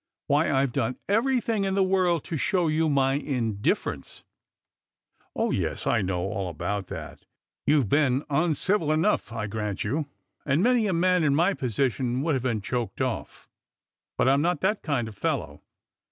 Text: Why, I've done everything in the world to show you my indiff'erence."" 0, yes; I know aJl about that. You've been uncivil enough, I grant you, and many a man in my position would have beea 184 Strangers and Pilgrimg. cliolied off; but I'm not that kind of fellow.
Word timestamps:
Why, 0.25 0.49
I've 0.51 0.71
done 0.71 0.97
everything 1.07 1.63
in 1.63 1.75
the 1.75 1.83
world 1.83 2.23
to 2.23 2.35
show 2.35 2.67
you 2.69 2.89
my 2.89 3.19
indiff'erence."" 3.19 4.23
0, 5.37 5.51
yes; 5.51 5.85
I 5.85 6.01
know 6.01 6.27
aJl 6.27 6.49
about 6.49 6.87
that. 6.87 7.27
You've 7.67 7.87
been 7.87 8.23
uncivil 8.27 8.91
enough, 8.91 9.31
I 9.31 9.45
grant 9.45 9.83
you, 9.83 10.07
and 10.43 10.63
many 10.63 10.87
a 10.87 10.91
man 10.93 11.23
in 11.23 11.35
my 11.35 11.53
position 11.53 12.23
would 12.23 12.33
have 12.33 12.41
beea 12.41 12.45
184 12.63 12.89
Strangers 12.95 12.95
and 12.95 12.95
Pilgrimg. 12.97 13.05
cliolied 13.05 13.19
off; 13.21 13.49
but 14.17 14.27
I'm 14.27 14.41
not 14.41 14.61
that 14.61 14.81
kind 14.81 15.07
of 15.07 15.15
fellow. 15.15 15.61